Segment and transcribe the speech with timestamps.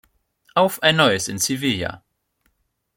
[0.55, 2.03] Auf ein Neues in Sevilla.